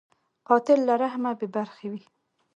[0.47, 2.03] قاتل له رحم بېبرخې وي